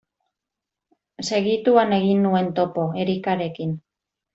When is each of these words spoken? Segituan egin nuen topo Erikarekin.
Segituan 1.29 1.95
egin 2.01 2.27
nuen 2.29 2.53
topo 2.61 2.91
Erikarekin. 3.07 3.83